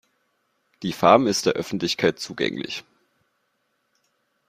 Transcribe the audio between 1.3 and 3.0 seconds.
der Öffentlichkeit zugänglich.